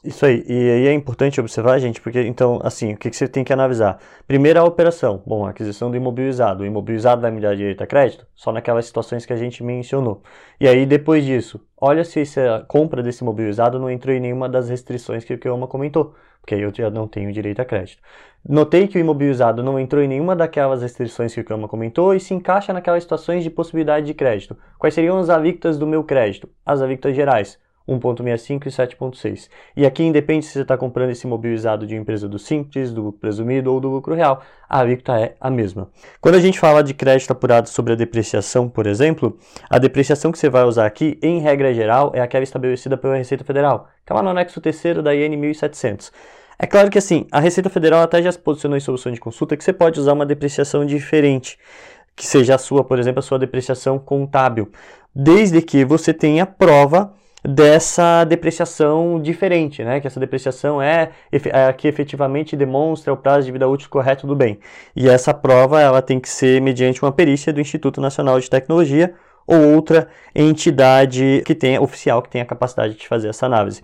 Isso 0.04 0.26
aí, 0.26 0.44
e 0.48 0.72
aí 0.72 0.88
é 0.88 0.94
importante 0.94 1.40
observar, 1.40 1.78
gente, 1.78 2.02
porque 2.02 2.24
então, 2.24 2.60
assim, 2.64 2.94
o 2.94 2.98
que, 2.98 3.08
que 3.08 3.16
você 3.16 3.28
tem 3.28 3.44
que 3.44 3.54
analisar? 3.54 4.00
Primeiro 4.28 4.60
a 4.60 4.64
operação, 4.64 5.22
bom, 5.28 5.46
a 5.46 5.52
aquisição 5.52 5.92
do 5.92 5.98
imobilizado. 5.98 6.64
O 6.64 6.66
imobilizado 6.66 7.22
vai 7.22 7.30
me 7.30 7.40
dar 7.40 7.56
direito 7.56 7.84
a 7.84 7.88
crédito 7.88 8.26
só 8.36 8.52
naquelas 8.52 8.88
situações 8.88 9.28
que 9.28 9.34
a 9.34 9.36
gente 9.36 9.64
mencionou. 9.64 10.24
E 10.60 10.68
aí, 10.68 10.88
depois 10.88 11.24
disso, 11.24 11.64
olha 11.78 12.04
se 12.04 12.20
essa 12.22 12.66
compra 12.68 13.04
desse 13.04 13.24
imobilizado 13.24 13.78
não 13.78 13.92
entrou 13.92 14.16
em 14.16 14.20
nenhuma 14.20 14.50
das 14.50 14.70
restrições 14.70 15.24
que 15.24 15.36
o 15.36 15.38
Keoma 15.38 15.68
comentou, 15.68 16.16
porque 16.42 16.56
aí 16.56 16.62
eu 16.62 16.74
já 16.74 16.90
não 16.90 17.08
tenho 17.08 17.32
direito 17.32 17.60
a 17.62 17.66
crédito. 17.66 18.02
Notei 18.48 18.88
que 18.88 18.98
o 18.98 19.00
imobilizado 19.00 19.62
não 19.62 19.80
entrou 19.80 20.02
em 20.02 20.08
nenhuma 20.08 20.36
daquelas 20.36 20.82
restrições 20.82 21.34
que 21.34 21.42
o 21.42 21.44
Keoma 21.44 21.68
comentou 21.68 22.14
e 22.16 22.20
se 22.20 22.34
encaixa 22.34 22.74
naquelas 22.74 23.04
situações 23.04 23.44
de 23.44 23.50
possibilidade 23.50 24.06
de 24.06 24.14
crédito. 24.16 24.58
Quais 24.80 24.96
seriam 24.96 25.20
as 25.20 25.30
alíquotas 25.30 25.78
do 25.78 25.86
meu 25.86 26.04
crédito? 26.04 26.50
As 26.66 26.82
alíquotas 26.82 27.16
gerais 27.16 27.60
1.65 27.88 28.66
e 28.66 28.70
7.6. 28.70 29.50
E 29.76 29.86
aqui 29.86 30.04
independe 30.04 30.46
se 30.46 30.54
você 30.54 30.62
está 30.62 30.78
comprando 30.78 31.10
esse 31.10 31.26
imobilizado 31.26 31.86
de 31.86 31.94
uma 31.94 32.02
empresa 32.02 32.28
do 32.28 32.40
simples, 32.40 32.92
do 32.92 33.12
presumido 33.12 33.72
ou 33.72 33.80
do 33.80 33.90
lucro 33.90 34.16
real, 34.16 34.42
a 34.68 34.80
alíquota 34.80 35.20
é 35.20 35.36
a 35.40 35.50
mesma. 35.50 35.90
Quando 36.20 36.36
a 36.36 36.40
gente 36.40 36.60
fala 36.60 36.84
de 36.84 36.94
crédito 36.94 37.32
apurado 37.32 37.70
sobre 37.70 37.94
a 37.94 37.96
depreciação, 37.96 38.70
por 38.70 38.88
exemplo, 38.88 39.38
a 39.70 39.78
depreciação 39.78 40.32
que 40.32 40.40
você 40.40 40.50
vai 40.50 40.64
usar 40.64 40.86
aqui, 40.86 41.20
em 41.22 41.40
regra 41.40 41.74
geral, 41.74 42.12
é 42.16 42.22
aquela 42.22 42.44
estabelecida 42.44 42.98
pela 42.98 43.16
Receita 43.16 43.44
Federal, 43.44 43.88
que 44.06 44.12
é 44.12 44.16
lá 44.16 44.24
no 44.24 44.30
anexo 44.30 44.62
terceiro 44.62 45.02
da 45.02 45.14
IN 45.14 45.36
1700. 45.36 46.12
É 46.64 46.68
claro 46.68 46.92
que 46.92 46.98
assim, 47.00 47.26
a 47.32 47.40
Receita 47.40 47.72
Federal 47.72 48.04
até 48.04 48.22
já 48.22 48.32
se 48.32 48.38
posicionou 48.38 48.78
em 48.78 48.80
solução 48.80 49.12
de 49.12 49.20
consulta 49.20 49.58
que 49.58 49.64
você 49.64 49.74
pode 49.74 50.00
usar 50.00 50.14
uma 50.14 50.28
depreciação 50.28 50.86
diferente, 50.86 51.58
que 52.16 52.24
seja 52.24 52.54
a 52.54 52.58
sua, 52.60 52.84
por 52.84 53.00
exemplo, 53.00 53.18
a 53.18 53.24
sua 53.24 53.40
depreciação 53.40 53.98
contábil, 53.98 54.72
desde 55.14 55.60
que 55.64 55.84
você 55.84 56.14
tenha 56.14 56.46
prova 56.46 57.16
dessa 57.44 58.24
depreciação 58.26 59.20
diferente, 59.20 59.84
né? 59.84 60.00
Que 60.00 60.06
essa 60.06 60.20
depreciação 60.20 60.80
é, 60.80 61.10
é 61.32 61.66
a 61.66 61.74
que 61.74 61.88
efetivamente 61.88 62.56
demonstra 62.56 63.12
o 63.12 63.18
prazo 63.18 63.48
de 63.48 63.52
vida 63.52 63.68
útil 63.68 63.90
correto 63.90 64.28
do 64.28 64.36
bem. 64.36 64.60
E 64.96 65.10
essa 65.10 65.34
prova 65.34 65.82
ela 65.82 66.00
tem 66.00 66.20
que 66.20 66.30
ser 66.30 66.62
mediante 66.62 67.02
uma 67.02 67.12
perícia 67.12 67.52
do 67.52 67.60
Instituto 67.60 68.00
Nacional 68.00 68.40
de 68.40 68.48
Tecnologia 68.48 69.16
ou 69.48 69.74
outra 69.74 70.08
entidade 70.36 71.42
que 71.44 71.56
tenha 71.56 71.82
oficial 71.82 72.22
que 72.22 72.30
tenha 72.30 72.46
capacidade 72.46 72.94
de 72.94 73.08
fazer 73.08 73.30
essa 73.30 73.48
análise. 73.48 73.82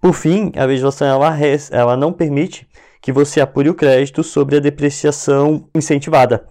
Por 0.00 0.14
fim, 0.14 0.52
a 0.56 0.64
legislação 0.64 1.08
ela, 1.08 1.36
ela 1.70 1.96
não 1.96 2.12
permite 2.12 2.68
que 3.00 3.12
você 3.12 3.40
apure 3.40 3.68
o 3.68 3.74
crédito 3.74 4.22
sobre 4.22 4.56
a 4.56 4.60
depreciação 4.60 5.68
incentivada, 5.74 6.48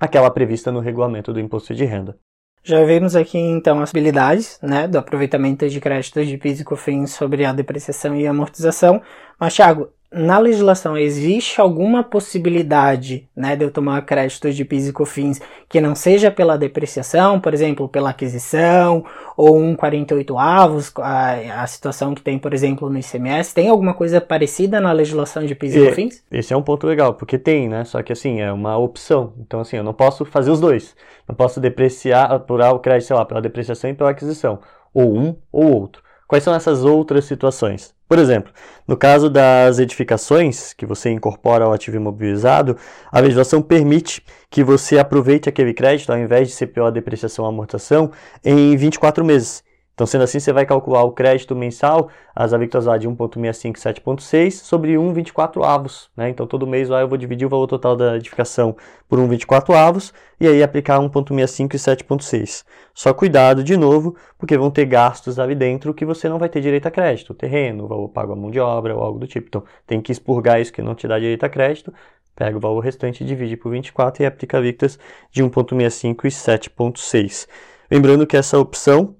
aquela 0.00 0.30
prevista 0.30 0.72
no 0.72 0.80
regulamento 0.80 1.32
do 1.32 1.40
imposto 1.40 1.74
de 1.74 1.84
renda. 1.84 2.18
Já 2.62 2.84
vimos 2.84 3.14
aqui 3.14 3.38
então 3.38 3.80
as 3.80 3.90
habilidades 3.90 4.58
né, 4.60 4.88
do 4.88 4.98
aproveitamento 4.98 5.68
de 5.68 5.80
créditos 5.80 6.26
de 6.26 6.36
PIS 6.36 6.60
e 6.60 6.64
COFINS 6.64 7.12
sobre 7.12 7.44
a 7.44 7.52
depreciação 7.52 8.16
e 8.16 8.26
amortização. 8.26 9.00
Mas, 9.38 9.54
Thiago, 9.54 9.90
na 10.12 10.38
legislação 10.38 10.96
existe 10.96 11.60
alguma 11.60 12.02
possibilidade 12.02 13.28
né, 13.36 13.56
de 13.56 13.64
eu 13.64 13.70
tomar 13.70 14.00
créditos 14.02 14.54
de 14.54 14.64
PIS 14.64 14.88
e 14.88 14.92
COFINS 14.92 15.40
que 15.68 15.80
não 15.80 15.94
seja 15.94 16.30
pela 16.30 16.56
depreciação, 16.56 17.40
por 17.40 17.52
exemplo, 17.52 17.88
pela 17.88 18.10
aquisição, 18.10 19.04
ou 19.36 19.58
um 19.58 19.74
48 19.74 20.38
avos, 20.38 20.92
a, 20.98 21.62
a 21.62 21.66
situação 21.66 22.14
que 22.14 22.22
tem, 22.22 22.38
por 22.38 22.54
exemplo, 22.54 22.88
no 22.88 22.98
ICMS? 22.98 23.54
Tem 23.54 23.68
alguma 23.68 23.94
coisa 23.94 24.20
parecida 24.20 24.80
na 24.80 24.92
legislação 24.92 25.44
de 25.44 25.54
PIS 25.54 25.74
e, 25.74 25.78
e 25.80 25.88
COFINS? 25.88 26.24
Esse 26.30 26.54
é 26.54 26.56
um 26.56 26.62
ponto 26.62 26.86
legal, 26.86 27.14
porque 27.14 27.36
tem, 27.38 27.68
né? 27.68 27.84
Só 27.84 28.02
que 28.02 28.12
assim, 28.12 28.40
é 28.40 28.52
uma 28.52 28.78
opção. 28.78 29.34
Então, 29.40 29.60
assim, 29.60 29.76
eu 29.76 29.84
não 29.84 29.92
posso 29.92 30.24
fazer 30.24 30.50
os 30.50 30.60
dois. 30.60 30.94
Não 31.28 31.34
posso 31.34 31.60
depreciar, 31.60 32.32
apurar 32.32 32.72
o 32.72 32.78
crédito, 32.78 33.08
sei 33.08 33.16
lá, 33.16 33.24
pela 33.24 33.42
depreciação 33.42 33.90
e 33.90 33.94
pela 33.94 34.10
aquisição. 34.10 34.60
Ou 34.94 35.16
um 35.16 35.36
ou 35.50 35.80
outro. 35.80 36.05
Quais 36.26 36.42
são 36.42 36.54
essas 36.54 36.84
outras 36.84 37.24
situações? 37.24 37.94
Por 38.08 38.18
exemplo, 38.18 38.52
no 38.86 38.96
caso 38.96 39.30
das 39.30 39.78
edificações, 39.78 40.72
que 40.72 40.86
você 40.86 41.10
incorpora 41.10 41.64
ao 41.64 41.72
ativo 41.72 41.96
imobilizado, 41.96 42.76
a 43.10 43.20
legislação 43.20 43.62
permite 43.62 44.24
que 44.50 44.64
você 44.64 44.98
aproveite 44.98 45.48
aquele 45.48 45.72
crédito, 45.72 46.10
ao 46.10 46.18
invés 46.18 46.48
de 46.48 46.66
pela 46.66 46.90
depreciação 46.90 47.44
ou 47.44 47.48
amortação, 47.48 48.10
em 48.44 48.76
24 48.76 49.24
meses. 49.24 49.62
Então, 49.96 50.06
sendo 50.06 50.24
assim, 50.24 50.38
você 50.38 50.52
vai 50.52 50.66
calcular 50.66 51.02
o 51.04 51.10
crédito 51.10 51.56
mensal, 51.56 52.10
as 52.34 52.52
alíquotas 52.52 52.84
lá 52.84 52.98
de 52.98 53.08
1,65 53.08 53.78
e 53.78 53.80
7,6 53.80 54.50
sobre 54.50 54.92
1,24 54.92 55.64
avos. 55.64 56.10
Né? 56.14 56.28
Então, 56.28 56.46
todo 56.46 56.66
mês 56.66 56.90
lá 56.90 57.00
eu 57.00 57.08
vou 57.08 57.16
dividir 57.16 57.46
o 57.46 57.48
valor 57.48 57.66
total 57.66 57.96
da 57.96 58.14
edificação 58.14 58.76
por 59.08 59.18
1,24 59.18 59.74
avos 59.74 60.12
e 60.38 60.46
aí 60.46 60.62
aplicar 60.62 61.00
1,65 61.00 61.74
e 61.74 61.78
7,6. 61.78 62.62
Só 62.92 63.14
cuidado, 63.14 63.64
de 63.64 63.74
novo, 63.74 64.14
porque 64.36 64.58
vão 64.58 64.70
ter 64.70 64.84
gastos 64.84 65.38
ali 65.38 65.54
dentro 65.54 65.94
que 65.94 66.04
você 66.04 66.28
não 66.28 66.38
vai 66.38 66.50
ter 66.50 66.60
direito 66.60 66.86
a 66.86 66.90
crédito. 66.90 67.32
Terreno, 67.32 67.88
valor 67.88 68.10
pago 68.10 68.34
à 68.34 68.36
mão 68.36 68.50
de 68.50 68.60
obra 68.60 68.94
ou 68.94 69.02
algo 69.02 69.18
do 69.18 69.26
tipo. 69.26 69.46
Então, 69.48 69.64
tem 69.86 70.02
que 70.02 70.12
expurgar 70.12 70.60
isso 70.60 70.74
que 70.74 70.82
não 70.82 70.94
te 70.94 71.08
dá 71.08 71.18
direito 71.18 71.44
a 71.44 71.48
crédito. 71.48 71.90
Pega 72.34 72.54
o 72.58 72.60
valor 72.60 72.80
restante, 72.80 73.24
divide 73.24 73.56
por 73.56 73.70
24 73.70 74.22
e 74.22 74.26
aplica 74.26 74.58
alíquotas 74.58 74.98
de 75.30 75.42
1,65 75.42 76.26
e 76.26 76.28
7,6. 76.28 77.48
Lembrando 77.90 78.26
que 78.26 78.36
essa 78.36 78.58
opção 78.58 79.16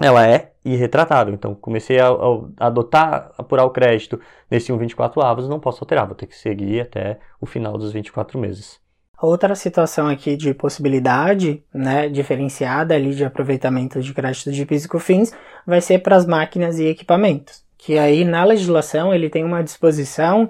ela 0.00 0.26
é 0.26 0.52
irretratável. 0.64 1.34
Então, 1.34 1.54
comecei 1.54 1.98
a, 1.98 2.08
a 2.08 2.66
adotar, 2.66 3.32
apurar 3.36 3.64
o 3.64 3.70
crédito 3.70 4.20
nesse 4.50 4.72
1,24 4.72 5.22
avos, 5.24 5.48
não 5.48 5.60
posso 5.60 5.82
alterar, 5.82 6.06
vou 6.06 6.14
ter 6.14 6.26
que 6.26 6.36
seguir 6.36 6.80
até 6.80 7.18
o 7.40 7.46
final 7.46 7.76
dos 7.76 7.92
24 7.92 8.38
meses. 8.38 8.80
Outra 9.20 9.56
situação 9.56 10.06
aqui 10.06 10.36
de 10.36 10.54
possibilidade, 10.54 11.64
né, 11.74 12.08
diferenciada 12.08 12.94
ali 12.94 13.12
de 13.14 13.24
aproveitamento 13.24 14.00
de 14.00 14.14
crédito 14.14 14.52
de 14.52 14.64
PIS 14.64 14.84
e 14.84 14.88
COFINS, 14.88 15.34
vai 15.66 15.80
ser 15.80 15.98
para 15.98 16.14
as 16.14 16.24
máquinas 16.24 16.78
e 16.78 16.86
equipamentos. 16.86 17.64
Que 17.76 17.98
aí 17.98 18.24
na 18.24 18.44
legislação 18.44 19.12
ele 19.12 19.28
tem 19.28 19.44
uma 19.44 19.62
disposição 19.62 20.48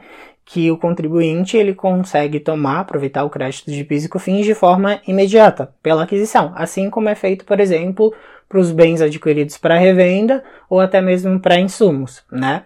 que 0.48 0.70
o 0.70 0.78
contribuinte 0.78 1.58
ele 1.58 1.74
consegue 1.74 2.40
tomar, 2.40 2.80
aproveitar 2.80 3.22
o 3.22 3.28
crédito 3.28 3.70
de 3.70 3.84
PIS 3.84 4.06
e 4.06 4.08
COFINS 4.08 4.46
de 4.46 4.54
forma 4.54 4.98
imediata, 5.06 5.74
pela 5.82 6.04
aquisição, 6.04 6.54
assim 6.56 6.88
como 6.88 7.10
é 7.10 7.14
feito, 7.14 7.44
por 7.44 7.60
exemplo, 7.60 8.14
para 8.48 8.58
os 8.58 8.72
bens 8.72 9.02
adquiridos 9.02 9.58
para 9.58 9.76
revenda 9.76 10.42
ou 10.70 10.80
até 10.80 11.02
mesmo 11.02 11.38
para 11.38 11.60
insumos, 11.60 12.24
né? 12.32 12.64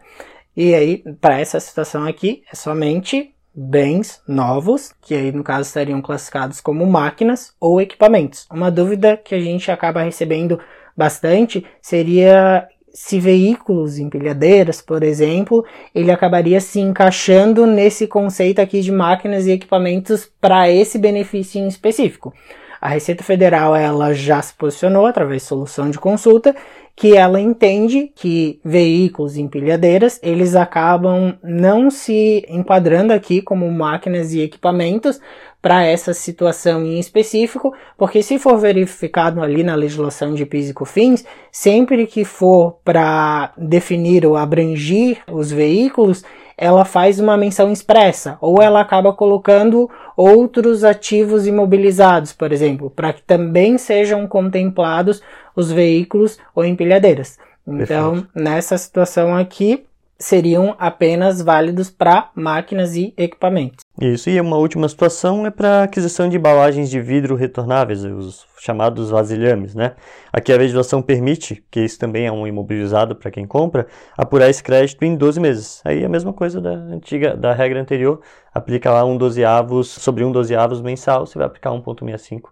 E 0.57 0.73
aí, 0.73 1.03
para 1.21 1.41
essa 1.41 1.59
situação 1.59 2.07
aqui, 2.07 2.45
é 2.53 2.55
somente 2.55 3.35
bens 3.53 4.23
novos, 4.29 4.95
que 5.03 5.13
aí 5.13 5.33
no 5.33 5.43
caso 5.43 5.63
estariam 5.63 6.01
classificados 6.01 6.61
como 6.61 6.87
máquinas 6.87 7.53
ou 7.59 7.81
equipamentos. 7.81 8.47
Uma 8.49 8.71
dúvida 8.71 9.17
que 9.17 9.35
a 9.35 9.41
gente 9.41 9.73
acaba 9.73 10.03
recebendo 10.03 10.61
bastante 10.97 11.67
seria 11.81 12.69
se 12.93 13.19
veículos, 13.19 13.99
empilhadeiras, 13.99 14.83
por 14.83 15.03
exemplo, 15.03 15.65
ele 15.95 16.11
acabaria 16.11 16.61
se 16.61 16.81
encaixando 16.81 17.67
nesse 17.67 18.07
conceito 18.07 18.61
aqui 18.61 18.81
de 18.81 18.93
máquinas 18.93 19.47
e 19.47 19.53
equipamentos 19.53 20.31
para 20.41 20.71
esse 20.71 20.99
benefício 20.99 21.61
em 21.61 21.69
específico. 21.69 22.33
A 22.81 22.89
Receita 22.89 23.23
Federal 23.23 23.77
ela 23.77 24.13
já 24.13 24.43
se 24.43 24.53
posicionou 24.55 25.07
através 25.07 25.43
de 25.43 25.49
solução 25.49 25.89
de 25.89 25.99
consulta 25.99 26.55
que 26.95 27.17
ela 27.17 27.41
entende 27.41 28.13
que 28.15 28.61
veículos 28.65 29.37
e 29.37 29.41
empilhadeiras 29.41 30.21
eles 30.23 30.55
acabam 30.55 31.39
não 31.43 31.91
se 31.91 32.45
enquadrando 32.49 33.13
aqui 33.13 33.41
como 33.41 33.71
máquinas 33.71 34.35
e 34.35 34.41
equipamentos 34.41 35.21
para 35.63 35.85
essa 35.85 36.13
situação 36.13 36.85
em 36.85 36.99
específico, 36.99 37.73
porque 37.97 38.21
se 38.21 38.37
for 38.37 38.59
verificado 38.59 39.41
ali 39.41 39.63
na 39.63 39.77
legislação 39.77 40.35
de 40.35 40.45
PIS 40.45 40.71
e 40.71 40.75
COFINS, 40.75 41.25
sempre 41.53 42.05
que 42.09 42.25
for 42.25 42.79
para 42.85 43.53
definir 43.57 44.27
ou 44.27 44.37
abrangir 44.37 45.23
os 45.31 45.53
veículos, 45.53 46.25
ela 46.59 46.85
faz 46.85 47.21
uma 47.21 47.37
menção 47.37 47.73
expressa, 47.73 48.37
ou 48.41 48.61
ela 48.61 48.81
acaba 48.81 49.13
colocando 49.13 49.89
outros 50.17 50.85
ativos 50.85 51.47
imobilizados, 51.47 52.33
por 52.33 52.53
exemplo, 52.53 52.91
para 52.91 53.13
que 53.13 53.23
também 53.23 53.79
sejam 53.79 54.27
contemplados 54.27 55.23
os 55.55 55.71
veículos 55.71 56.39
ou 56.55 56.65
empilhadeiras. 56.65 57.39
Então, 57.67 58.15
Perfeito. 58.15 58.31
nessa 58.35 58.77
situação 58.77 59.37
aqui, 59.37 59.85
seriam 60.19 60.75
apenas 60.79 61.41
válidos 61.41 61.91
para 61.91 62.31
máquinas 62.35 62.97
e 62.97 63.15
equipamentos. 63.17 63.82
Isso, 64.01 64.31
e 64.31 64.41
uma 64.41 64.57
última 64.57 64.89
situação 64.89 65.45
é 65.47 65.51
para 65.51 65.83
aquisição 65.83 66.27
de 66.27 66.37
embalagens 66.37 66.89
de 66.89 66.99
vidro 66.99 67.37
retornáveis, 67.37 68.03
os 68.03 68.47
chamados 68.59 69.11
vasilhames, 69.11 69.75
né? 69.75 69.95
Aqui 70.33 70.51
a 70.51 70.57
legislação 70.57 71.03
permite, 71.03 71.63
que 71.71 71.81
isso 71.81 71.99
também 71.99 72.27
é 72.27 72.33
um 72.33 72.47
imobilizado 72.47 73.15
para 73.15 73.31
quem 73.31 73.47
compra, 73.47 73.87
apurar 74.17 74.49
esse 74.49 74.63
crédito 74.63 75.05
em 75.05 75.15
12 75.15 75.39
meses. 75.39 75.83
Aí 75.85 76.03
a 76.03 76.09
mesma 76.09 76.33
coisa 76.33 76.59
da 76.59 76.71
antiga, 76.71 77.37
da 77.37 77.53
regra 77.53 77.81
anterior, 77.81 78.23
aplica 78.53 78.91
lá 78.91 79.05
um 79.05 79.19
dozeavos, 79.19 79.89
sobre 79.89 80.25
um 80.25 80.33
dozeavos 80.33 80.81
mensal, 80.81 81.27
você 81.27 81.37
vai 81.37 81.47
aplicar 81.47 81.71
1.65 81.71 82.49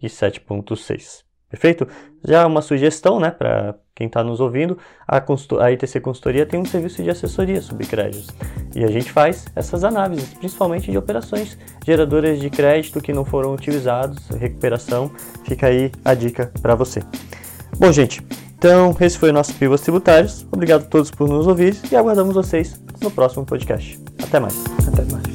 e 0.00 0.06
7.6. 0.06 1.24
Perfeito? 1.50 1.88
Já 2.24 2.46
uma 2.46 2.62
sugestão, 2.62 3.18
né, 3.18 3.32
para 3.32 3.74
quem 3.94 4.08
está 4.08 4.24
nos 4.24 4.40
ouvindo, 4.40 4.76
a, 5.06 5.22
a 5.60 5.72
ITC 5.72 6.00
Consultoria 6.00 6.44
tem 6.44 6.60
um 6.60 6.64
serviço 6.64 7.02
de 7.02 7.10
assessoria 7.10 7.62
sobre 7.62 7.86
créditos. 7.86 8.28
E 8.74 8.82
a 8.82 8.88
gente 8.88 9.12
faz 9.12 9.46
essas 9.54 9.84
análises, 9.84 10.34
principalmente 10.34 10.90
de 10.90 10.98
operações 10.98 11.56
geradoras 11.84 12.40
de 12.40 12.50
crédito 12.50 13.00
que 13.00 13.12
não 13.12 13.24
foram 13.24 13.54
utilizados, 13.54 14.28
recuperação. 14.30 15.10
Fica 15.44 15.68
aí 15.68 15.92
a 16.04 16.14
dica 16.14 16.50
para 16.60 16.74
você. 16.74 17.02
Bom, 17.78 17.92
gente, 17.92 18.22
Então, 18.56 18.96
esse 18.98 19.18
foi 19.18 19.28
o 19.28 19.32
nosso 19.32 19.52
Pivôs 19.54 19.82
Tributários. 19.82 20.46
Obrigado 20.50 20.84
a 20.84 20.86
todos 20.86 21.10
por 21.10 21.28
nos 21.28 21.46
ouvir 21.46 21.76
e 21.92 21.94
aguardamos 21.94 22.34
vocês 22.34 22.80
no 22.98 23.10
próximo 23.10 23.44
podcast. 23.44 24.00
Até 24.22 24.40
mais. 24.40 24.54
Até 24.88 25.04
mais. 25.12 25.33